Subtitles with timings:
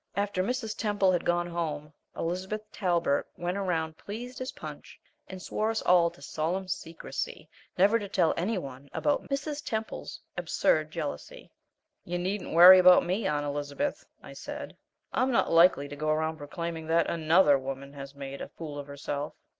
[0.15, 0.75] After Mrs.
[0.75, 6.09] Temple had gone home, Elizabeth Talbert went around pleased as Punch and swore us all
[6.09, 9.63] to solemn secrecy never to tell any one about "Mrs.
[9.63, 11.51] Temple's absurd jealousy."
[12.03, 14.75] "You needn't worry about me, Aunt Elizabeth," I said.
[15.13, 18.87] "I'm not likely to go around proclaiming that ANOTHER woman has made a fool of
[18.87, 19.35] herself."